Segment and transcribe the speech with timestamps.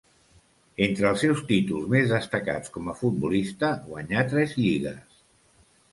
[0.85, 5.21] Entre els seus títols més destacats com a futbolista guanyà tres lligues.